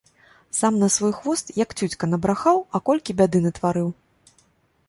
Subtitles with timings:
[0.59, 3.89] Сам на свой хвост, як цюцька, набрахаў, а колькі бяды натварыў.